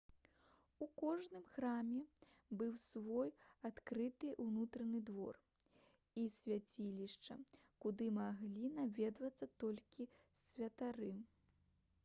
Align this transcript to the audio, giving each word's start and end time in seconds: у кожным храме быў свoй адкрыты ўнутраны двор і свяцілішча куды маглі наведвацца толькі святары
у 0.83 0.85
кожным 0.99 1.41
храме 1.55 1.97
быў 2.61 2.71
свoй 2.83 3.27
адкрыты 3.69 4.31
ўнутраны 4.45 5.01
двор 5.09 5.37
і 6.21 6.23
свяцілішча 6.37 7.37
куды 7.85 8.07
маглі 8.21 8.71
наведвацца 8.79 9.51
толькі 9.65 10.09
святары 10.47 11.11